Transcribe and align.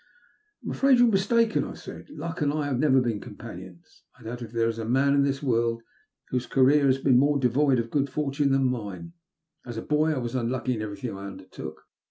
''I'm 0.63 0.71
afraid 0.71 0.97
you're 0.97 1.07
mistaken," 1.07 1.63
I 1.63 1.75
said. 1.75 2.09
Luck 2.09 2.41
and 2.41 2.51
I 2.51 2.65
have 2.65 2.79
never 2.79 2.99
been 3.01 3.21
companions. 3.21 4.01
I 4.17 4.23
doubt 4.23 4.41
if 4.41 4.51
there 4.51 4.67
is 4.67 4.79
a 4.79 4.89
man 4.89 5.13
in 5.13 5.21
this 5.21 5.43
world 5.43 5.83
whose 6.29 6.47
career 6.47 6.87
has 6.87 6.97
been 6.97 7.19
more 7.19 7.37
devoid 7.37 7.77
of 7.77 7.91
good 7.91 8.09
fortune 8.09 8.51
than 8.51 8.65
mine. 8.67 9.13
As 9.63 9.77
a 9.77 9.83
boy, 9.83 10.13
I 10.13 10.17
was 10.17 10.33
unlucky 10.33 10.73
in 10.73 10.81
everything 10.81 11.15
I 11.15 11.27
undertook. 11.27 11.83